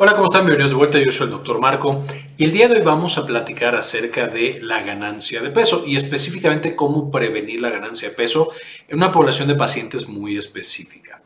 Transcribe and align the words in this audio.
Hola, 0.00 0.14
¿cómo 0.14 0.26
están? 0.26 0.42
Bienvenidos 0.42 0.70
de 0.70 0.76
vuelta. 0.76 1.00
Yo 1.00 1.10
soy 1.10 1.24
el 1.24 1.32
doctor 1.32 1.58
Marco 1.60 2.04
y 2.36 2.44
el 2.44 2.52
día 2.52 2.68
de 2.68 2.76
hoy 2.76 2.82
vamos 2.82 3.18
a 3.18 3.26
platicar 3.26 3.74
acerca 3.74 4.28
de 4.28 4.60
la 4.62 4.80
ganancia 4.82 5.42
de 5.42 5.50
peso 5.50 5.82
y 5.84 5.96
específicamente 5.96 6.76
cómo 6.76 7.10
prevenir 7.10 7.60
la 7.60 7.70
ganancia 7.70 8.08
de 8.08 8.14
peso 8.14 8.52
en 8.86 8.98
una 8.98 9.10
población 9.10 9.48
de 9.48 9.56
pacientes 9.56 10.06
muy 10.06 10.36
específica. 10.36 11.20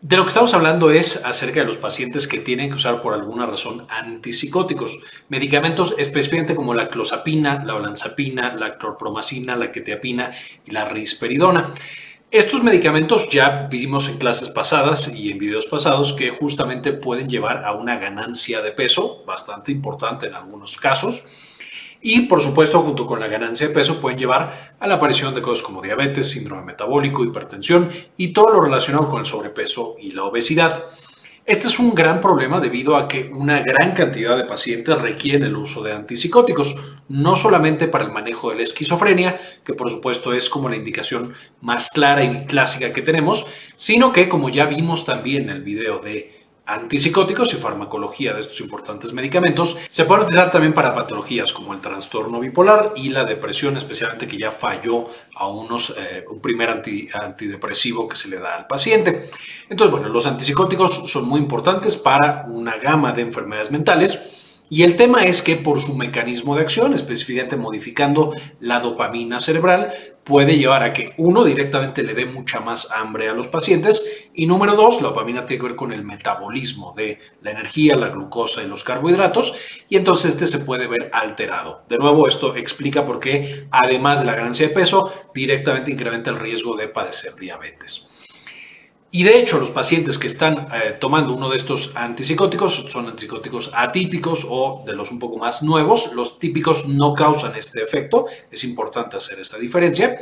De 0.00 0.16
lo 0.16 0.22
que 0.22 0.28
estamos 0.28 0.54
hablando 0.54 0.92
es 0.92 1.24
acerca 1.24 1.58
de 1.58 1.66
los 1.66 1.78
pacientes 1.78 2.28
que 2.28 2.38
tienen 2.38 2.68
que 2.68 2.76
usar 2.76 3.02
por 3.02 3.12
alguna 3.12 3.44
razón 3.44 3.88
antipsicóticos, 3.88 5.00
medicamentos 5.28 5.96
específicamente 5.98 6.54
como 6.54 6.74
la 6.74 6.88
clozapina, 6.88 7.64
la 7.64 7.74
olanzapina, 7.74 8.54
la 8.54 8.78
clorpromacina, 8.78 9.56
la 9.56 9.72
quetiapina 9.72 10.30
y 10.64 10.70
la 10.70 10.84
risperidona. 10.84 11.72
Estos 12.32 12.64
medicamentos 12.64 13.28
ya 13.30 13.68
vimos 13.70 14.08
en 14.08 14.18
clases 14.18 14.50
pasadas 14.50 15.14
y 15.14 15.30
en 15.30 15.38
videos 15.38 15.66
pasados 15.66 16.12
que 16.12 16.30
justamente 16.30 16.92
pueden 16.92 17.28
llevar 17.28 17.64
a 17.64 17.70
una 17.72 17.98
ganancia 17.98 18.60
de 18.62 18.72
peso 18.72 19.22
bastante 19.24 19.70
importante 19.70 20.26
en 20.26 20.34
algunos 20.34 20.76
casos. 20.76 21.22
Y 22.00 22.22
por 22.22 22.42
supuesto, 22.42 22.80
junto 22.80 23.06
con 23.06 23.20
la 23.20 23.28
ganancia 23.28 23.68
de 23.68 23.72
peso, 23.72 24.00
pueden 24.00 24.18
llevar 24.18 24.74
a 24.80 24.88
la 24.88 24.94
aparición 24.94 25.36
de 25.36 25.40
cosas 25.40 25.62
como 25.62 25.80
diabetes, 25.80 26.28
síndrome 26.28 26.64
metabólico, 26.64 27.22
hipertensión 27.22 27.92
y 28.16 28.32
todo 28.32 28.52
lo 28.52 28.60
relacionado 28.60 29.08
con 29.08 29.20
el 29.20 29.26
sobrepeso 29.26 29.94
y 29.96 30.10
la 30.10 30.24
obesidad. 30.24 30.84
Este 31.46 31.68
es 31.68 31.78
un 31.78 31.94
gran 31.94 32.20
problema 32.20 32.58
debido 32.58 32.96
a 32.96 33.06
que 33.06 33.30
una 33.32 33.60
gran 33.60 33.92
cantidad 33.92 34.36
de 34.36 34.46
pacientes 34.46 35.00
requieren 35.00 35.44
el 35.44 35.54
uso 35.54 35.80
de 35.80 35.92
antipsicóticos, 35.92 36.74
no 37.08 37.36
solamente 37.36 37.86
para 37.86 38.02
el 38.02 38.10
manejo 38.10 38.50
de 38.50 38.56
la 38.56 38.62
esquizofrenia, 38.64 39.40
que 39.62 39.72
por 39.72 39.88
supuesto 39.88 40.32
es 40.32 40.50
como 40.50 40.68
la 40.68 40.74
indicación 40.74 41.34
más 41.60 41.90
clara 41.90 42.24
y 42.24 42.46
clásica 42.46 42.92
que 42.92 43.00
tenemos, 43.00 43.46
sino 43.76 44.10
que 44.10 44.28
como 44.28 44.48
ya 44.48 44.66
vimos 44.66 45.04
también 45.04 45.44
en 45.44 45.50
el 45.50 45.62
video 45.62 46.00
de 46.00 46.35
antipsicóticos 46.66 47.52
y 47.54 47.56
farmacología 47.56 48.34
de 48.34 48.40
estos 48.40 48.60
importantes 48.60 49.12
medicamentos 49.12 49.78
se 49.88 50.04
pueden 50.04 50.24
utilizar 50.24 50.50
también 50.50 50.74
para 50.74 50.94
patologías 50.94 51.52
como 51.52 51.72
el 51.72 51.80
trastorno 51.80 52.40
bipolar 52.40 52.92
y 52.96 53.08
la 53.08 53.24
depresión, 53.24 53.76
especialmente 53.76 54.26
que 54.26 54.36
ya 54.36 54.50
falló 54.50 55.08
a 55.36 55.46
unos, 55.46 55.94
eh, 55.96 56.24
un 56.28 56.40
primer 56.40 56.70
antidepresivo 56.70 58.08
que 58.08 58.16
se 58.16 58.28
le 58.28 58.38
da 58.38 58.56
al 58.56 58.66
paciente. 58.66 59.30
Entonces, 59.68 59.92
bueno, 59.92 60.08
los 60.08 60.26
antipsicóticos 60.26 61.10
son 61.10 61.26
muy 61.26 61.40
importantes 61.40 61.96
para 61.96 62.46
una 62.48 62.76
gama 62.76 63.12
de 63.12 63.22
enfermedades 63.22 63.70
mentales 63.70 64.35
y 64.68 64.82
el 64.82 64.96
tema 64.96 65.24
es 65.24 65.42
que 65.42 65.56
por 65.56 65.80
su 65.80 65.94
mecanismo 65.94 66.56
de 66.56 66.62
acción, 66.62 66.92
específicamente 66.92 67.56
modificando 67.56 68.34
la 68.60 68.80
dopamina 68.80 69.40
cerebral, 69.40 69.94
puede 70.24 70.58
llevar 70.58 70.82
a 70.82 70.92
que 70.92 71.14
uno 71.18 71.44
directamente 71.44 72.02
le 72.02 72.12
dé 72.12 72.26
mucha 72.26 72.58
más 72.58 72.90
hambre 72.90 73.28
a 73.28 73.32
los 73.32 73.46
pacientes 73.46 74.04
y 74.34 74.46
número 74.46 74.74
dos, 74.74 75.00
la 75.00 75.08
dopamina 75.08 75.46
tiene 75.46 75.60
que 75.60 75.68
ver 75.68 75.76
con 75.76 75.92
el 75.92 76.02
metabolismo 76.02 76.92
de 76.96 77.20
la 77.42 77.52
energía, 77.52 77.94
la 77.94 78.08
glucosa 78.08 78.60
y 78.60 78.66
los 78.66 78.82
carbohidratos 78.82 79.54
y 79.88 79.96
entonces 79.96 80.32
este 80.32 80.48
se 80.48 80.58
puede 80.58 80.88
ver 80.88 81.10
alterado. 81.12 81.84
De 81.88 81.98
nuevo, 81.98 82.26
esto 82.26 82.56
explica 82.56 83.04
por 83.04 83.20
qué 83.20 83.68
además 83.70 84.18
de 84.20 84.26
la 84.26 84.34
ganancia 84.34 84.66
de 84.66 84.74
peso, 84.74 85.12
directamente 85.32 85.92
incrementa 85.92 86.30
el 86.30 86.40
riesgo 86.40 86.76
de 86.76 86.88
padecer 86.88 87.36
diabetes. 87.36 88.08
Y 89.16 89.22
de 89.22 89.38
hecho, 89.38 89.58
los 89.58 89.70
pacientes 89.70 90.18
que 90.18 90.26
están 90.26 90.68
eh, 90.74 90.94
tomando 91.00 91.32
uno 91.32 91.48
de 91.48 91.56
estos 91.56 91.92
antipsicóticos 91.94 92.84
son 92.86 93.06
antipsicóticos 93.06 93.70
atípicos 93.72 94.46
o 94.46 94.82
de 94.84 94.92
los 94.92 95.10
un 95.10 95.18
poco 95.18 95.38
más 95.38 95.62
nuevos. 95.62 96.12
Los 96.12 96.38
típicos 96.38 96.86
no 96.86 97.14
causan 97.14 97.56
este 97.56 97.82
efecto. 97.82 98.26
Es 98.50 98.62
importante 98.62 99.16
hacer 99.16 99.40
esta 99.40 99.56
diferencia. 99.56 100.18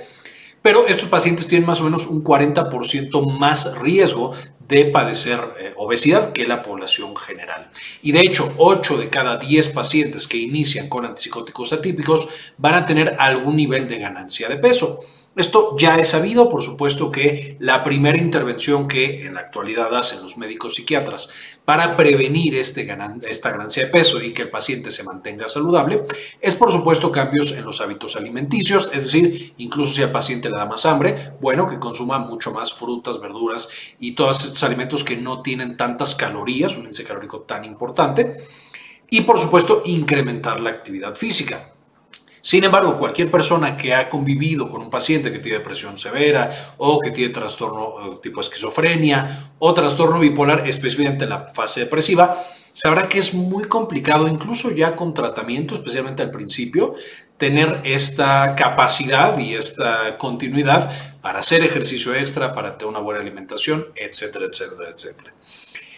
Pero 0.62 0.86
estos 0.86 1.08
pacientes 1.08 1.48
tienen 1.48 1.66
más 1.66 1.80
o 1.80 1.84
menos 1.84 2.06
un 2.06 2.22
40% 2.22 3.36
más 3.36 3.76
riesgo 3.80 4.32
de 4.68 4.84
padecer 4.84 5.40
eh, 5.58 5.74
obesidad 5.76 6.32
que 6.32 6.46
la 6.46 6.62
población 6.62 7.16
general. 7.16 7.72
Y 8.00 8.12
de 8.12 8.20
hecho, 8.20 8.54
8 8.58 8.96
de 8.96 9.08
cada 9.08 9.38
10 9.38 9.70
pacientes 9.70 10.28
que 10.28 10.38
inician 10.38 10.88
con 10.88 11.04
antipsicóticos 11.04 11.72
atípicos 11.72 12.28
van 12.58 12.74
a 12.74 12.86
tener 12.86 13.16
algún 13.18 13.56
nivel 13.56 13.88
de 13.88 13.98
ganancia 13.98 14.48
de 14.48 14.56
peso. 14.56 15.00
Esto 15.36 15.76
ya 15.76 15.96
es 15.96 16.10
sabido, 16.10 16.48
por 16.48 16.62
supuesto 16.62 17.10
que 17.10 17.56
la 17.58 17.82
primera 17.82 18.18
intervención 18.18 18.86
que 18.86 19.26
en 19.26 19.34
la 19.34 19.40
actualidad 19.40 19.92
hacen 19.96 20.22
los 20.22 20.38
médicos 20.38 20.76
psiquiatras 20.76 21.28
para 21.64 21.96
prevenir 21.96 22.54
este 22.54 22.86
esta 23.28 23.50
ganancia 23.50 23.84
de 23.84 23.90
peso 23.90 24.22
y 24.22 24.32
que 24.32 24.42
el 24.42 24.50
paciente 24.50 24.92
se 24.92 25.02
mantenga 25.02 25.48
saludable 25.48 26.04
es 26.40 26.54
por 26.54 26.70
supuesto 26.70 27.10
cambios 27.10 27.50
en 27.50 27.64
los 27.64 27.80
hábitos 27.80 28.14
alimenticios, 28.14 28.88
es 28.92 29.04
decir, 29.04 29.54
incluso 29.56 29.94
si 29.94 30.02
al 30.02 30.12
paciente 30.12 30.48
le 30.48 30.56
da 30.56 30.66
más 30.66 30.86
hambre, 30.86 31.32
bueno, 31.40 31.66
que 31.66 31.80
consuma 31.80 32.18
mucho 32.18 32.52
más 32.52 32.72
frutas, 32.72 33.20
verduras 33.20 33.68
y 33.98 34.12
todos 34.12 34.44
estos 34.44 34.62
alimentos 34.62 35.02
que 35.02 35.16
no 35.16 35.42
tienen 35.42 35.76
tantas 35.76 36.14
calorías, 36.14 36.76
un 36.76 36.84
índice 36.84 37.02
calórico 37.02 37.40
tan 37.40 37.64
importante, 37.64 38.36
y 39.10 39.22
por 39.22 39.40
supuesto 39.40 39.82
incrementar 39.84 40.60
la 40.60 40.70
actividad 40.70 41.16
física. 41.16 41.73
Sin 42.44 42.62
embargo, 42.62 42.98
cualquier 42.98 43.30
persona 43.30 43.74
que 43.74 43.94
ha 43.94 44.06
convivido 44.06 44.68
con 44.68 44.82
un 44.82 44.90
paciente 44.90 45.32
que 45.32 45.38
tiene 45.38 45.56
depresión 45.60 45.96
severa 45.96 46.74
o 46.76 47.00
que 47.00 47.10
tiene 47.10 47.32
trastorno 47.32 47.94
eh, 48.12 48.18
tipo 48.22 48.42
esquizofrenia 48.42 49.52
o 49.58 49.72
trastorno 49.72 50.20
bipolar, 50.20 50.68
específicamente 50.68 51.24
en 51.24 51.30
la 51.30 51.46
fase 51.46 51.80
depresiva, 51.80 52.38
sabrá 52.74 53.08
que 53.08 53.18
es 53.18 53.32
muy 53.32 53.64
complicado, 53.64 54.28
incluso 54.28 54.70
ya 54.72 54.94
con 54.94 55.14
tratamiento, 55.14 55.74
especialmente 55.74 56.22
al 56.22 56.30
principio, 56.30 56.96
tener 57.38 57.80
esta 57.82 58.54
capacidad 58.54 59.38
y 59.38 59.54
esta 59.54 60.18
continuidad 60.18 60.90
para 61.22 61.38
hacer 61.38 61.62
ejercicio 61.62 62.14
extra, 62.14 62.52
para 62.52 62.76
tener 62.76 62.90
una 62.90 63.00
buena 63.00 63.22
alimentación, 63.22 63.86
etcétera, 63.96 64.44
etcétera, 64.52 64.90
etcétera. 64.90 65.32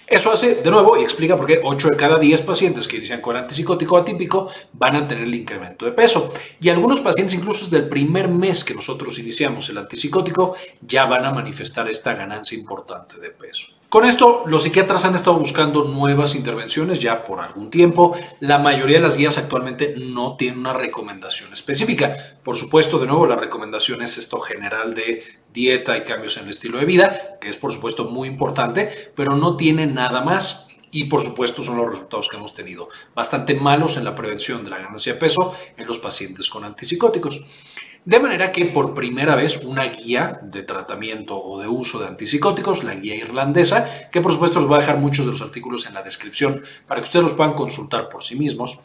Eso 0.07 0.31
hace, 0.31 0.57
de 0.57 0.71
nuevo, 0.71 0.97
y 0.97 1.03
explica 1.03 1.37
por 1.37 1.47
qué 1.47 1.61
8 1.63 1.89
de 1.89 1.97
cada 1.97 2.17
10 2.17 2.43
pacientes 2.43 2.87
que 2.87 2.99
inician 2.99 3.21
con 3.21 3.37
antipsicótico 3.37 3.97
atípico 3.97 4.49
van 4.73 4.95
a 4.95 5.09
tener 5.09 5.25
el 5.25 5.35
incremento 5.35 5.85
de 5.85 5.91
peso. 5.91 6.33
Y 6.61 6.69
algunos 6.69 7.01
pacientes, 7.01 7.35
incluso 7.35 7.65
desde 7.65 7.79
el 7.79 7.89
primer 7.89 8.29
mes 8.29 8.65
que 8.65 8.75
nosotros 8.75 9.19
iniciamos 9.19 9.69
el 9.69 9.79
antipsicótico, 9.79 10.55
ya 10.81 11.07
van 11.07 11.25
a 11.25 11.33
manifestar 11.33 11.89
esta 11.89 12.15
ganancia 12.15 12.57
importante 12.57 13.19
de 13.19 13.31
peso. 13.31 13.76
Con 13.89 14.05
esto, 14.05 14.43
los 14.47 14.65
psiquiatras 14.65 15.05
han 15.05 15.15
estado 15.15 15.39
buscando 15.39 15.85
nuevas 15.85 16.35
intervenciones 16.35 16.99
ya 16.99 17.23
por 17.23 17.39
algún 17.39 17.71
tiempo. 17.71 18.17
La 18.41 18.59
mayoría 18.59 18.97
de 18.97 19.03
las 19.03 19.17
guías 19.17 19.39
actualmente 19.39 19.95
no 19.97 20.37
tienen 20.37 20.59
una 20.59 20.73
recomendación 20.73 21.53
específica. 21.53 22.37
Por 22.43 22.57
supuesto, 22.57 22.99
de 22.99 23.07
nuevo, 23.07 23.29
la 23.29 23.37
recomendación 23.37 24.03
es 24.03 24.19
esto 24.19 24.41
general 24.41 24.93
de 24.95 25.23
dieta 25.55 25.97
y 25.97 26.03
cambios 26.03 26.37
en 26.37 26.45
el 26.45 26.51
estilo 26.51 26.79
de 26.79 26.85
vida, 26.85 27.39
que 27.41 27.49
es 27.49 27.57
por 27.57 27.73
supuesto 27.73 28.11
muy 28.11 28.27
importante, 28.27 29.13
pero 29.15 29.37
no 29.37 29.57
tiene 29.57 29.87
nada 29.87 30.21
más. 30.21 30.67
Y 30.91 31.05
por 31.05 31.23
supuesto 31.23 31.63
son 31.63 31.77
los 31.77 31.89
resultados 31.89 32.29
que 32.29 32.39
hemos 32.39 32.55
tenido 32.55 32.89
bastante 33.15 33.55
malos 33.55 33.97
en 33.97 34.05
la 34.05 34.15
prevención 34.15 34.65
de 34.65 34.71
la 34.71 34.79
ganancia 34.79 35.15
de 35.15 35.21
peso 35.21 35.55
en 35.77 35.87
los 35.87 35.99
pacientes 36.01 36.49
con 36.49 36.65
antipsicóticos. 36.65 37.43
De 38.07 38.21
manera 38.21 38.53
que 38.53 38.67
por 38.67 38.95
primera 38.95 39.35
vez 39.35 39.65
una 39.65 39.83
guía 39.83 40.39
de 40.41 40.63
tratamiento 40.63 41.43
o 41.43 41.61
de 41.61 41.67
uso 41.67 41.99
de 41.99 42.07
antipsicóticos, 42.07 42.85
la 42.85 42.95
guía 42.95 43.17
irlandesa, 43.17 44.09
que 44.13 44.21
por 44.21 44.33
supuesto 44.33 44.61
os 44.61 44.67
voy 44.69 44.77
a 44.77 44.81
dejar 44.83 44.99
muchos 44.99 45.27
de 45.27 45.33
los 45.33 45.43
artículos 45.43 45.87
en 45.87 45.95
la 45.95 46.05
descripción 46.05 46.63
para 46.87 47.01
que 47.01 47.07
ustedes 47.07 47.25
los 47.25 47.33
puedan 47.33 47.55
consultar 47.55 48.09
por 48.09 48.23
sí 48.23 48.37
mismos, 48.37 48.79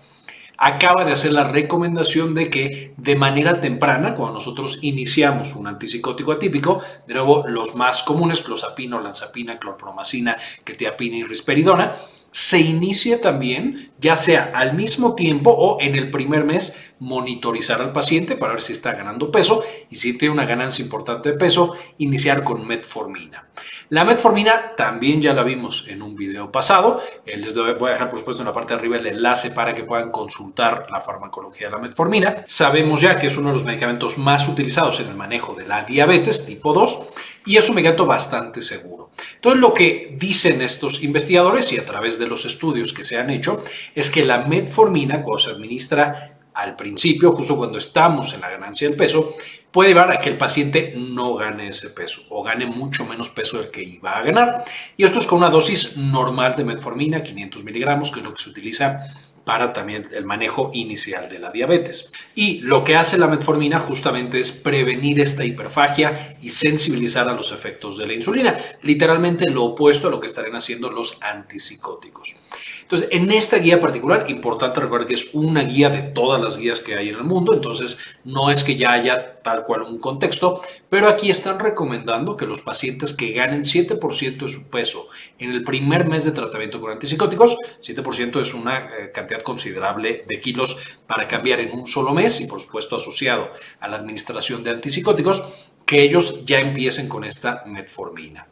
acaba 0.57 1.05
de 1.05 1.11
hacer 1.11 1.33
la 1.33 1.43
recomendación 1.43 2.33
de 2.33 2.49
que 2.49 2.95
de 2.97 3.15
manera 3.15 3.59
temprana, 3.59 4.15
cuando 4.15 4.33
nosotros 4.33 4.79
iniciamos 4.81 5.55
un 5.55 5.67
antipsicótico 5.67 6.31
atípico, 6.31 6.81
de 7.05 7.13
nuevo 7.13 7.45
los 7.47 7.75
más 7.75 8.01
comunes, 8.01 8.41
clozapina, 8.41 8.99
lanzapina, 8.99 9.59
clorpromacina, 9.59 10.35
quetiapina 10.63 11.17
y 11.17 11.23
risperidona, 11.25 11.93
se 12.31 12.59
inicia 12.59 13.19
también, 13.19 13.91
ya 13.99 14.15
sea 14.15 14.51
al 14.55 14.73
mismo 14.73 15.15
tiempo 15.15 15.51
o 15.51 15.81
en 15.81 15.95
el 15.95 16.09
primer 16.09 16.45
mes, 16.45 16.75
monitorizar 16.99 17.81
al 17.81 17.91
paciente 17.91 18.35
para 18.37 18.53
ver 18.53 18.61
si 18.61 18.73
está 18.73 18.93
ganando 18.93 19.31
peso 19.31 19.63
y 19.89 19.95
si 19.95 20.17
tiene 20.17 20.33
una 20.33 20.45
ganancia 20.45 20.83
importante 20.83 21.31
de 21.31 21.37
peso, 21.37 21.75
iniciar 21.97 22.43
con 22.43 22.65
metformina. 22.65 23.47
La 23.89 24.05
metformina 24.05 24.75
también 24.77 25.21
ya 25.21 25.33
la 25.33 25.43
vimos 25.43 25.85
en 25.87 26.01
un 26.01 26.15
video 26.15 26.51
pasado. 26.51 27.01
Eh, 27.25 27.37
les 27.37 27.55
voy 27.55 27.89
a 27.89 27.93
dejar, 27.93 28.09
por 28.09 28.19
supuesto, 28.19 28.43
en 28.43 28.47
la 28.47 28.53
parte 28.53 28.73
de 28.73 28.79
arriba 28.79 28.97
el 28.97 29.07
enlace 29.07 29.51
para 29.51 29.73
que 29.73 29.83
puedan 29.83 30.11
consultar 30.11 30.87
la 30.89 31.01
farmacología 31.01 31.67
de 31.67 31.73
la 31.73 31.79
metformina. 31.79 32.45
Sabemos 32.47 33.01
ya 33.01 33.17
que 33.17 33.27
es 33.27 33.35
uno 33.35 33.49
de 33.49 33.55
los 33.55 33.65
medicamentos 33.65 34.17
más 34.17 34.47
utilizados 34.47 34.99
en 34.99 35.07
el 35.07 35.15
manejo 35.15 35.55
de 35.55 35.67
la 35.67 35.83
diabetes 35.83 36.45
tipo 36.45 36.71
2 36.71 36.99
y 37.45 37.57
es 37.57 37.67
un 37.67 37.75
medicamento 37.75 38.05
bastante 38.05 38.61
seguro. 38.61 39.09
Lo 39.43 39.73
que 39.73 40.15
dicen 40.17 40.61
estos 40.61 41.03
investigadores 41.03 41.73
y 41.73 41.77
a 41.77 41.85
través 41.85 42.17
de 42.17 42.20
los 42.27 42.45
estudios 42.45 42.93
que 42.93 43.03
se 43.03 43.17
han 43.17 43.29
hecho 43.29 43.61
es 43.95 44.09
que 44.09 44.25
la 44.25 44.45
metformina, 44.45 45.21
cuando 45.21 45.43
se 45.43 45.51
administra 45.51 46.37
al 46.53 46.75
principio, 46.75 47.31
justo 47.31 47.55
cuando 47.55 47.77
estamos 47.77 48.33
en 48.33 48.41
la 48.41 48.49
ganancia 48.49 48.87
del 48.87 48.97
peso, 48.97 49.35
puede 49.71 49.89
llevar 49.89 50.11
a 50.11 50.19
que 50.19 50.29
el 50.29 50.37
paciente 50.37 50.93
no 50.97 51.33
gane 51.35 51.69
ese 51.69 51.89
peso 51.89 52.23
o 52.29 52.43
gane 52.43 52.65
mucho 52.65 53.05
menos 53.05 53.29
peso 53.29 53.57
del 53.57 53.71
que 53.71 53.83
iba 53.83 54.17
a 54.17 54.21
ganar. 54.21 54.65
Y 54.97 55.05
esto 55.05 55.19
es 55.19 55.25
con 55.25 55.37
una 55.37 55.49
dosis 55.49 55.97
normal 55.97 56.55
de 56.57 56.65
metformina, 56.65 57.23
500 57.23 57.63
miligramos, 57.63 58.11
que 58.11 58.19
es 58.19 58.25
lo 58.25 58.33
que 58.33 58.43
se 58.43 58.49
utiliza 58.49 59.05
para 59.43 59.73
también 59.73 60.03
el 60.13 60.25
manejo 60.25 60.71
inicial 60.73 61.29
de 61.29 61.39
la 61.39 61.51
diabetes. 61.51 62.11
Y 62.35 62.59
lo 62.61 62.83
que 62.83 62.95
hace 62.95 63.17
la 63.17 63.27
metformina 63.27 63.79
justamente 63.79 64.39
es 64.39 64.51
prevenir 64.51 65.19
esta 65.19 65.43
hiperfagia 65.43 66.37
y 66.41 66.49
sensibilizar 66.49 67.27
a 67.27 67.33
los 67.33 67.51
efectos 67.51 67.97
de 67.97 68.07
la 68.07 68.13
insulina, 68.13 68.57
literalmente 68.83 69.49
lo 69.49 69.63
opuesto 69.63 70.07
a 70.07 70.11
lo 70.11 70.19
que 70.19 70.27
estarían 70.27 70.55
haciendo 70.55 70.89
los 70.89 71.17
antipsicóticos. 71.21 72.35
Entonces, 72.81 73.09
en 73.11 73.31
esta 73.31 73.57
guía 73.57 73.79
particular, 73.79 74.29
importante 74.29 74.79
recordar 74.79 75.07
que 75.07 75.13
es 75.13 75.29
una 75.33 75.63
guía 75.63 75.89
de 75.89 76.01
todas 76.01 76.41
las 76.41 76.57
guías 76.57 76.79
que 76.79 76.95
hay 76.95 77.09
en 77.09 77.15
el 77.15 77.23
mundo, 77.23 77.53
entonces 77.53 77.97
no 78.23 78.49
es 78.49 78.63
que 78.63 78.75
ya 78.75 78.91
haya 78.91 79.41
tal 79.41 79.63
cual 79.63 79.83
un 79.83 79.99
contexto, 79.99 80.61
pero 80.89 81.07
aquí 81.07 81.29
están 81.29 81.59
recomendando 81.59 82.35
que 82.35 82.45
los 82.45 82.61
pacientes 82.61 83.13
que 83.13 83.31
ganen 83.31 83.61
7% 83.61 84.37
de 84.37 84.49
su 84.49 84.69
peso 84.69 85.07
en 85.39 85.51
el 85.51 85.63
primer 85.63 86.07
mes 86.07 86.25
de 86.25 86.31
tratamiento 86.31 86.79
con 86.81 86.91
antipsicóticos, 86.91 87.57
7% 87.81 88.41
es 88.41 88.53
una 88.53 88.77
eh, 88.77 89.11
cantidad 89.13 89.41
considerable 89.41 90.25
de 90.27 90.39
kilos 90.39 90.77
para 91.07 91.27
cambiar 91.27 91.59
en 91.59 91.71
un 91.71 91.87
solo 91.87 92.13
mes 92.13 92.41
y 92.41 92.47
por 92.47 92.61
supuesto 92.61 92.95
asociado 92.95 93.51
a 93.79 93.87
la 93.87 93.97
administración 93.97 94.63
de 94.63 94.71
antipsicóticos, 94.71 95.43
que 95.85 96.01
ellos 96.03 96.45
ya 96.45 96.59
empiecen 96.59 97.07
con 97.07 97.23
esta 97.23 97.63
metformina. 97.65 98.47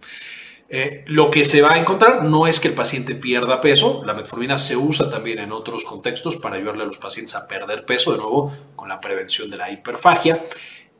Eh, 0.71 1.03
lo 1.07 1.31
que 1.31 1.43
se 1.43 1.63
va 1.63 1.73
a 1.73 1.79
encontrar 1.79 2.23
no 2.25 2.45
es 2.45 2.59
que 2.59 2.67
el 2.67 2.75
paciente 2.75 3.15
pierda 3.15 3.59
peso, 3.59 4.03
la 4.05 4.13
metformina 4.13 4.59
se 4.59 4.77
usa 4.77 5.09
también 5.09 5.39
en 5.39 5.51
otros 5.51 5.83
contextos 5.83 6.37
para 6.37 6.57
ayudarle 6.57 6.83
a 6.83 6.85
los 6.85 6.99
pacientes 6.99 7.33
a 7.33 7.47
perder 7.47 7.85
peso, 7.85 8.11
de 8.11 8.19
nuevo 8.19 8.53
con 8.75 8.87
la 8.87 9.01
prevención 9.01 9.49
de 9.49 9.57
la 9.57 9.71
hiperfagia. 9.71 10.45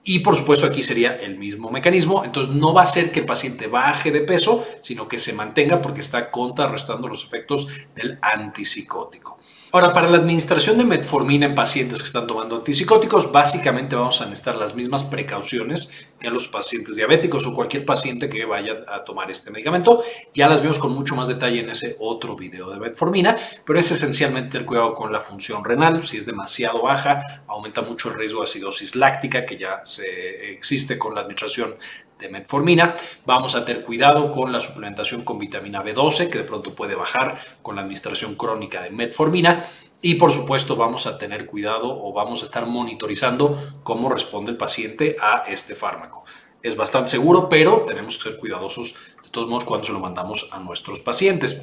Y 0.03 0.19
por 0.19 0.35
supuesto 0.35 0.65
aquí 0.65 0.81
sería 0.81 1.17
el 1.17 1.37
mismo 1.37 1.69
mecanismo, 1.69 2.23
entonces 2.25 2.51
no 2.55 2.73
va 2.73 2.81
a 2.81 2.87
ser 2.87 3.11
que 3.11 3.19
el 3.19 3.25
paciente 3.27 3.67
baje 3.67 4.11
de 4.11 4.21
peso, 4.21 4.65
sino 4.81 5.07
que 5.07 5.19
se 5.19 5.33
mantenga 5.33 5.81
porque 5.81 5.99
está 5.99 6.31
contrarrestando 6.31 7.07
los 7.07 7.23
efectos 7.23 7.67
del 7.95 8.17
antipsicótico. 8.23 9.37
Ahora, 9.71 9.93
para 9.93 10.09
la 10.09 10.17
administración 10.17 10.79
de 10.79 10.83
metformina 10.83 11.45
en 11.45 11.53
pacientes 11.53 11.99
que 11.99 12.05
están 12.05 12.25
tomando 12.25 12.55
antipsicóticos, 12.55 13.31
básicamente 13.31 13.95
vamos 13.95 14.19
a 14.19 14.25
necesitar 14.25 14.55
las 14.55 14.73
mismas 14.73 15.03
precauciones 15.03 15.91
que 16.19 16.27
a 16.27 16.31
los 16.31 16.47
pacientes 16.47 16.95
diabéticos 16.95 17.45
o 17.45 17.53
cualquier 17.53 17.85
paciente 17.85 18.29
que 18.29 18.45
vaya 18.45 18.83
a 18.87 19.03
tomar 19.03 19.29
este 19.29 19.51
medicamento. 19.51 20.03
Ya 20.33 20.49
las 20.49 20.63
vemos 20.63 20.79
con 20.79 20.93
mucho 20.93 21.15
más 21.15 21.27
detalle 21.27 21.59
en 21.59 21.69
ese 21.69 21.97
otro 21.99 22.35
video 22.35 22.71
de 22.71 22.79
metformina, 22.79 23.37
pero 23.63 23.77
es 23.77 23.91
esencialmente 23.91 24.57
el 24.57 24.65
cuidado 24.65 24.95
con 24.95 25.11
la 25.11 25.19
función 25.19 25.63
renal. 25.63 26.01
Si 26.07 26.17
es 26.17 26.25
demasiado 26.25 26.81
baja, 26.81 27.43
aumenta 27.45 27.83
mucho 27.83 28.09
el 28.09 28.15
riesgo 28.15 28.39
de 28.39 28.45
acidosis 28.45 28.95
láctica, 28.95 29.45
que 29.45 29.57
ya 29.57 29.81
se 29.85 30.51
existe 30.51 30.97
con 30.97 31.13
la 31.13 31.21
administración 31.21 31.75
de 32.19 32.29
metformina. 32.29 32.95
Vamos 33.25 33.55
a 33.55 33.65
tener 33.65 33.83
cuidado 33.83 34.29
con 34.29 34.51
la 34.51 34.59
suplementación 34.59 35.23
con 35.23 35.39
vitamina 35.39 35.83
B12, 35.83 36.29
que 36.29 36.39
de 36.39 36.43
pronto 36.43 36.75
puede 36.75 36.95
bajar 36.95 37.39
con 37.61 37.75
la 37.75 37.81
administración 37.81 38.35
crónica 38.35 38.81
de 38.81 38.91
metformina. 38.91 39.65
Y 40.01 40.15
por 40.15 40.31
supuesto 40.31 40.75
vamos 40.75 41.07
a 41.07 41.17
tener 41.17 41.45
cuidado 41.45 41.89
o 41.89 42.13
vamos 42.13 42.41
a 42.41 42.45
estar 42.45 42.65
monitorizando 42.65 43.57
cómo 43.83 44.09
responde 44.09 44.51
el 44.51 44.57
paciente 44.57 45.17
a 45.19 45.43
este 45.47 45.75
fármaco. 45.75 46.23
Es 46.61 46.75
bastante 46.75 47.11
seguro, 47.11 47.47
pero 47.47 47.85
tenemos 47.87 48.17
que 48.17 48.23
ser 48.23 48.37
cuidadosos 48.37 48.95
de 49.29 49.33
todos 49.33 49.47
modos 49.47 49.63
cuando 49.63 49.85
se 49.85 49.93
lo 49.93 49.99
mandamos 49.99 50.49
a 50.51 50.59
nuestros 50.59 51.01
pacientes. 51.01 51.61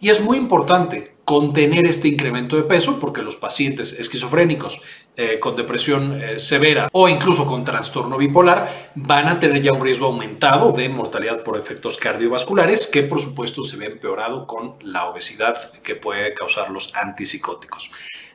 Y 0.00 0.08
es 0.08 0.20
muy 0.20 0.38
importante 0.38 1.12
contener 1.24 1.86
este 1.86 2.08
incremento 2.08 2.56
de 2.56 2.62
peso 2.62 2.98
porque 2.98 3.22
los 3.22 3.36
pacientes 3.36 3.92
esquizofrénicos 3.92 4.80
eh, 5.16 5.38
con 5.38 5.54
depresión 5.54 6.20
eh, 6.20 6.38
severa 6.38 6.88
o 6.90 7.08
incluso 7.08 7.46
con 7.46 7.64
trastorno 7.64 8.16
bipolar 8.16 8.90
van 8.96 9.28
a 9.28 9.38
tener 9.38 9.62
ya 9.62 9.72
un 9.72 9.82
riesgo 9.82 10.06
aumentado 10.06 10.72
de 10.72 10.88
mortalidad 10.88 11.42
por 11.44 11.58
efectos 11.58 11.98
cardiovasculares 11.98 12.86
que 12.86 13.02
por 13.02 13.20
supuesto 13.20 13.62
se 13.62 13.76
ve 13.76 13.86
empeorado 13.86 14.46
con 14.46 14.74
la 14.80 15.06
obesidad 15.06 15.70
que 15.82 15.94
puede 15.94 16.34
causar 16.34 16.70
los 16.70 16.94
antipsicóticos. 16.96 17.90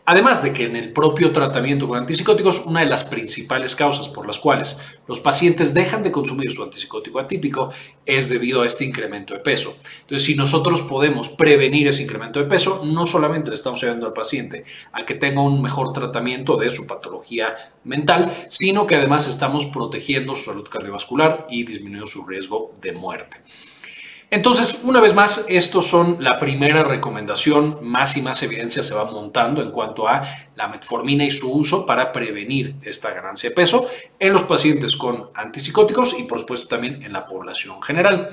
Además 0.10 0.42
de 0.42 0.54
que 0.54 0.64
en 0.64 0.78
el 0.78 0.94
propio 0.94 1.34
tratamiento 1.34 1.86
con 1.86 1.98
antipsicóticos, 1.98 2.66
una 2.66 2.80
de 2.80 2.86
las 2.86 3.04
principales 3.04 3.76
causas 3.76 4.08
por 4.08 4.26
las 4.26 4.40
cuales 4.40 4.80
los 5.06 5.20
pacientes 5.20 5.74
dejan 5.74 6.02
de 6.02 6.14
consumir 6.14 6.50
su 6.54 6.64
antipsicótico 6.64 7.20
atípico 7.20 7.72
es 8.06 8.30
debido 8.30 8.62
a 8.62 8.66
este 8.66 8.86
incremento 8.86 9.34
de 9.34 9.42
peso. 9.42 9.76
Entonces, 10.04 10.26
si 10.26 10.36
nosotros 10.36 10.82
podemos 10.82 11.28
prevenir 11.28 11.90
ese 11.90 12.04
incremento 12.04 12.40
de 12.40 12.46
peso, 12.46 12.84
no 12.86 13.06
solamente 13.06 13.50
le 13.50 13.58
estamos 13.58 13.84
ayudando 13.84 14.08
al 14.08 14.14
paciente 14.14 14.64
a 14.94 15.04
que 15.04 15.16
tenga 15.16 15.42
un 15.42 15.62
mejor 15.62 15.92
tratamiento 15.92 16.56
de 16.56 16.70
su 16.70 16.88
patología 16.88 17.54
mental, 17.84 18.46
sino 18.48 18.88
que 18.88 18.96
además 18.96 19.28
estamos 19.28 19.66
protegiendo 19.66 20.36
su 20.36 20.46
salud 20.46 20.70
cardiovascular 20.70 21.48
y 21.50 21.66
disminuyendo 21.66 22.08
su 22.08 22.26
riesgo 22.26 22.72
de 22.80 22.94
muerte. 22.94 23.42
Entonces, 24.30 24.80
una 24.84 25.00
vez 25.00 25.14
más, 25.14 25.46
estos 25.48 25.88
son 25.88 26.18
la 26.20 26.38
primera 26.38 26.84
recomendación. 26.84 27.80
Más 27.82 28.18
y 28.18 28.22
más 28.22 28.44
evidencia 28.44 28.84
se 28.84 28.94
va 28.94 29.10
montando 29.10 29.62
en 29.62 29.72
cuanto 29.72 30.06
a 30.08 30.22
la 30.56 30.68
metformina 30.68 31.24
y 31.24 31.32
su 31.32 31.50
uso 31.50 31.86
para 31.86 32.12
prevenir 32.12 32.76
esta 32.84 33.12
ganancia 33.12 33.50
de 33.50 33.56
peso 33.56 33.88
en 34.20 34.34
los 34.34 34.44
pacientes 34.44 34.98
con 34.98 35.30
antipsicóticos 35.34 36.14
y, 36.20 36.24
por 36.24 36.40
supuesto, 36.40 36.68
también 36.68 37.02
en 37.04 37.14
la 37.14 37.26
población 37.26 37.82
general. 37.82 38.30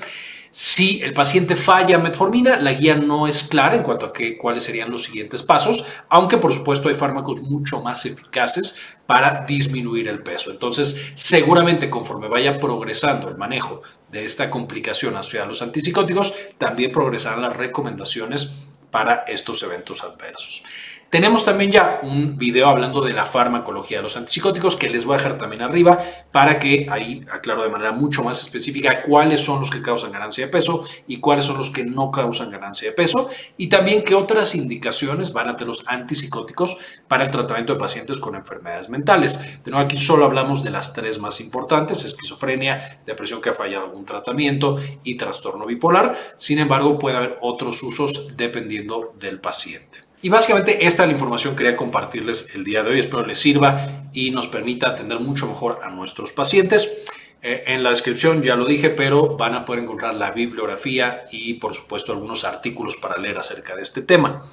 Si 0.57 1.01
el 1.01 1.13
paciente 1.13 1.53
falla 1.53 1.97
metformina, 1.97 2.55
la 2.55 2.71
guía 2.71 2.95
no 2.95 3.27
es 3.27 3.43
clara 3.43 3.75
en 3.75 3.83
cuanto 3.83 4.05
a 4.05 4.13
cuáles 4.39 4.63
serían 4.63 4.89
los 4.89 5.03
siguientes 5.03 5.43
pasos, 5.43 5.85
aunque 6.07 6.37
por 6.37 6.53
supuesto 6.53 6.87
hay 6.87 6.95
fármacos 6.95 7.41
mucho 7.41 7.81
más 7.81 8.05
eficaces 8.05 8.77
para 9.05 9.43
disminuir 9.45 10.07
el 10.07 10.23
peso. 10.23 10.51
Entonces, 10.51 10.95
seguramente 11.13 11.89
conforme 11.89 12.29
vaya 12.29 12.57
progresando 12.57 13.27
el 13.27 13.35
manejo 13.35 13.81
de 14.09 14.23
esta 14.23 14.49
complicación 14.49 15.17
hacia 15.17 15.45
los 15.45 15.61
antipsicóticos, 15.61 16.33
también 16.57 16.89
progresarán 16.89 17.41
las 17.41 17.57
recomendaciones 17.57 18.49
para 18.91 19.25
estos 19.27 19.61
eventos 19.61 20.05
adversos. 20.05 20.63
Tenemos 21.09 21.45
también 21.45 21.71
ya 21.71 21.99
un 22.03 22.37
video 22.37 22.67
hablando 22.67 22.99
de 22.99 23.13
la 23.13 23.25
farmacología 23.25 23.97
de 23.97 24.03
los 24.03 24.17
antipsicóticos 24.17 24.75
que 24.75 24.89
les 24.89 25.05
voy 25.05 25.13
a 25.13 25.17
dejar 25.17 25.37
también 25.37 25.61
arriba 25.61 25.97
para 26.31 26.59
que 26.59 26.87
ahí 26.89 27.23
aclaro 27.31 27.63
de 27.63 27.69
manera 27.69 27.91
mucho 27.91 28.23
más 28.23 28.41
específica 28.41 29.03
cuáles 29.03 29.41
son 29.41 29.59
los 29.59 29.69
que 29.69 29.81
causan 29.81 30.11
ganancia 30.11 30.45
de 30.45 30.51
peso 30.51 30.83
y 31.07 31.19
cuáles 31.19 31.45
son 31.45 31.57
los 31.57 31.69
que 31.69 31.85
no 31.85 32.11
causan 32.11 32.49
ganancia 32.49 32.89
de 32.89 32.95
peso 32.95 33.29
y 33.55 33.67
también 33.67 34.03
qué 34.03 34.15
otras 34.15 34.55
indicaciones 34.55 35.31
van 35.31 35.49
a 35.49 35.55
tener 35.55 35.67
los 35.67 35.87
antipsicóticos 35.87 36.77
para 37.07 37.23
el 37.23 37.31
tratamiento 37.31 37.73
de 37.73 37.79
pacientes 37.79 38.17
con 38.17 38.35
enfermedades 38.35 38.89
mentales. 38.89 39.39
De 39.63 39.71
nuevo 39.71 39.85
aquí 39.85 39.97
solo 39.97 40.25
hablamos 40.25 40.63
de 40.63 40.71
las 40.71 40.93
tres 40.93 41.19
más 41.19 41.39
importantes, 41.39 42.03
esquizofrenia, 42.03 43.01
depresión 43.05 43.41
que 43.41 43.49
ha 43.49 43.53
fallado 43.53 43.85
algún 43.85 44.05
tratamiento 44.05 44.77
y 45.03 45.15
trastorno 45.15 45.65
bipolar. 45.65 46.17
Sin 46.37 46.59
embargo, 46.59 46.97
puede 46.97 47.17
haber 47.17 47.37
otros 47.41 47.81
usos 47.83 48.35
dependiendo 48.35 49.13
del 49.19 49.39
paciente. 49.39 50.04
Y 50.25 50.29
básicamente 50.29 50.87
esta 50.87 51.03
es 51.03 51.09
la 51.09 51.13
información 51.13 51.53
que 51.53 51.61
quería 51.61 51.75
compartirles 51.75 52.47
el 52.55 52.63
día 52.63 52.81
de 52.81 52.89
hoy. 52.89 52.99
Espero 52.99 53.23
les 53.23 53.37
sirva 53.37 54.07
y 54.11 54.31
nos 54.31 54.47
permita 54.47 54.87
atender 54.87 55.19
mucho 55.19 55.45
mejor 55.45 55.81
a 55.83 55.91
nuestros 55.91 56.31
pacientes. 56.31 56.89
Eh, 57.43 57.65
en 57.67 57.83
la 57.83 57.91
descripción 57.91 58.41
ya 58.41 58.55
lo 58.55 58.65
dije, 58.65 58.89
pero 58.89 59.37
van 59.37 59.53
a 59.53 59.63
poder 59.65 59.83
encontrar 59.83 60.15
la 60.15 60.31
bibliografía 60.31 61.25
y 61.31 61.53
por 61.53 61.75
supuesto 61.75 62.11
algunos 62.11 62.43
artículos 62.43 62.97
para 62.97 63.19
leer 63.19 63.37
acerca 63.37 63.75
de 63.75 63.83
este 63.83 64.01
tema. 64.01 64.43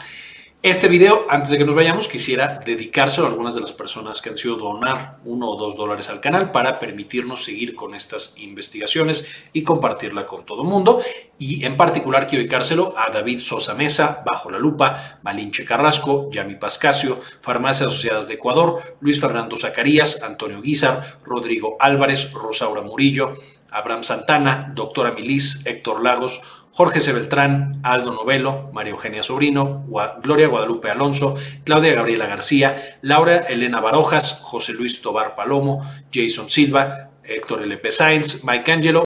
Este 0.62 0.86
video, 0.86 1.26
antes 1.28 1.50
de 1.50 1.58
que 1.58 1.64
nos 1.64 1.74
vayamos, 1.74 2.06
quisiera 2.06 2.60
dedicárselo 2.64 3.26
a 3.26 3.30
algunas 3.30 3.56
de 3.56 3.60
las 3.60 3.72
personas 3.72 4.22
que 4.22 4.28
han 4.28 4.36
sido 4.36 4.54
donar 4.54 5.18
uno 5.24 5.50
o 5.50 5.56
dos 5.56 5.76
dólares 5.76 6.08
al 6.08 6.20
canal 6.20 6.52
para 6.52 6.78
permitirnos 6.78 7.42
seguir 7.42 7.74
con 7.74 7.96
estas 7.96 8.38
investigaciones 8.38 9.26
y 9.52 9.64
compartirla 9.64 10.24
con 10.24 10.46
todo 10.46 10.62
el 10.62 10.68
mundo. 10.68 11.02
Y 11.36 11.64
en 11.64 11.76
particular 11.76 12.28
quiero 12.28 12.42
dedicárselo 12.42 12.94
a 12.96 13.10
David 13.10 13.40
Sosa 13.40 13.74
Mesa, 13.74 14.22
Bajo 14.24 14.50
la 14.50 14.58
Lupa, 14.60 15.18
Malinche 15.24 15.64
Carrasco, 15.64 16.30
Yami 16.30 16.54
Pascasio, 16.54 17.20
Farmacias 17.40 17.88
Asociadas 17.88 18.28
de 18.28 18.34
Ecuador, 18.34 18.96
Luis 19.00 19.20
Fernando 19.20 19.56
Zacarías, 19.56 20.22
Antonio 20.22 20.62
Guizar, 20.62 21.18
Rodrigo 21.24 21.76
Álvarez, 21.80 22.32
Rosaura 22.32 22.82
Murillo, 22.82 23.32
Abraham 23.72 24.04
Santana, 24.04 24.70
Doctora 24.76 25.10
Milis, 25.10 25.62
Héctor 25.64 26.04
Lagos, 26.04 26.40
Jorge 26.74 27.00
C. 27.00 27.12
Beltrán, 27.12 27.80
Aldo 27.82 28.12
Novelo, 28.12 28.70
María 28.72 28.92
Eugenia 28.92 29.22
Sobrino, 29.22 29.84
Gloria 30.22 30.48
Guadalupe 30.48 30.90
Alonso, 30.90 31.34
Claudia 31.64 31.94
Gabriela 31.94 32.26
García, 32.26 32.96
Laura 33.02 33.36
Elena 33.48 33.80
Barojas, 33.80 34.40
José 34.40 34.72
Luis 34.72 35.02
Tobar 35.02 35.34
Palomo, 35.34 35.82
Jason 36.12 36.48
Silva, 36.48 37.10
Héctor 37.24 37.62
L.P. 37.62 37.90
Sainz, 37.90 38.42
Mike 38.44 38.72
Angelo, 38.72 39.00